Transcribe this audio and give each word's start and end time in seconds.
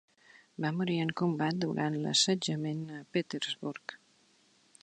Va 0.63 0.71
morir 0.77 0.95
en 1.01 1.11
combat 1.21 1.59
durant 1.65 1.99
l'assetjament 2.07 2.83
de 2.91 3.05
Petersburg. 3.19 3.99